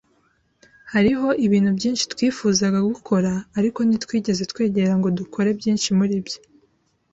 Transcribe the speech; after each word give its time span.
Hariho 0.93 1.27
ibintu 1.45 1.69
byinshi 1.77 2.03
twifuzaga 2.13 2.79
gukora, 2.89 3.31
ariko 3.59 3.79
ntitwigeze 3.83 4.43
twegera 4.51 4.93
ngo 4.99 5.07
dukore 5.19 5.49
byinshi 5.59 5.89
muribyo. 5.97 6.37